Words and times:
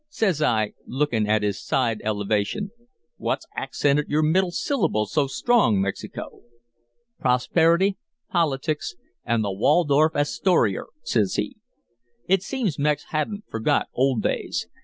"Says 0.09 0.41
I, 0.41 0.73
lookin' 0.87 1.27
at 1.27 1.43
his 1.43 1.61
side 1.63 2.01
elevation, 2.03 2.71
'What's 3.17 3.45
accented 3.55 4.07
your 4.09 4.23
middle 4.23 4.49
syllable 4.49 5.05
so 5.05 5.27
strong, 5.27 5.79
Mexico?' 5.79 6.41
"'Prosperity, 7.19 7.97
politics, 8.31 8.95
an' 9.25 9.43
the 9.43 9.51
Waldorf 9.51 10.15
Astorier,' 10.15 10.87
says 11.03 11.35
he. 11.35 11.57
It 12.25 12.41
seems 12.41 12.79
Mex 12.79 13.05
hadn't 13.11 13.43
forgot 13.47 13.89
old 13.93 14.23
days. 14.23 14.65